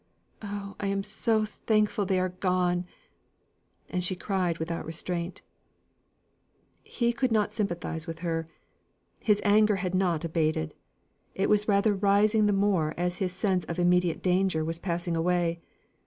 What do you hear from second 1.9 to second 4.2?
they are gone!" And she